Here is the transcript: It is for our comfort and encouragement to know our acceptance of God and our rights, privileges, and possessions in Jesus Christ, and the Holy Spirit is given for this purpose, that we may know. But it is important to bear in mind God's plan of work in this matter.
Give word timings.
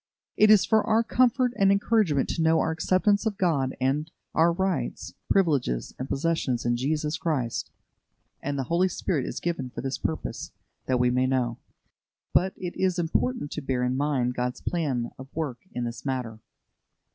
It 0.35 0.49
is 0.49 0.65
for 0.65 0.83
our 0.83 1.03
comfort 1.03 1.53
and 1.57 1.71
encouragement 1.71 2.27
to 2.29 2.41
know 2.41 2.57
our 2.59 2.71
acceptance 2.71 3.27
of 3.27 3.37
God 3.37 3.75
and 3.79 4.09
our 4.33 4.51
rights, 4.51 5.13
privileges, 5.29 5.93
and 5.99 6.09
possessions 6.09 6.65
in 6.65 6.75
Jesus 6.75 7.17
Christ, 7.19 7.69
and 8.41 8.57
the 8.57 8.63
Holy 8.63 8.87
Spirit 8.87 9.27
is 9.27 9.39
given 9.39 9.69
for 9.69 9.81
this 9.81 9.99
purpose, 9.99 10.53
that 10.87 10.99
we 10.99 11.11
may 11.11 11.27
know. 11.27 11.59
But 12.33 12.53
it 12.57 12.75
is 12.75 12.97
important 12.97 13.51
to 13.51 13.61
bear 13.61 13.83
in 13.83 13.95
mind 13.95 14.33
God's 14.33 14.61
plan 14.61 15.11
of 15.19 15.27
work 15.35 15.59
in 15.71 15.83
this 15.83 16.03
matter. 16.03 16.39